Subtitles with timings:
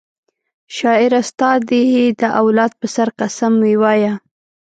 [0.75, 1.83] شاعره ستا دي
[2.19, 4.13] د اولاد په سر قسم وي وایه